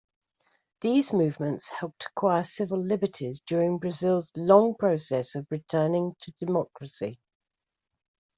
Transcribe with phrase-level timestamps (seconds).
[0.79, 7.19] These movements helped acquire civil liberties during Brazil's long process of returning to democracy.